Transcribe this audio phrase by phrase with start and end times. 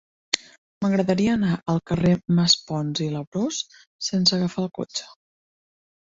[0.83, 3.59] M'agradaria anar al carrer de Maspons i Labrós
[4.07, 5.05] sense agafar el cotxe.